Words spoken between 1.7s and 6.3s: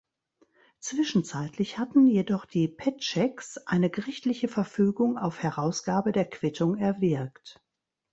hatten jedoch die Petscheks eine gerichtliche Verfügung auf Herausgabe der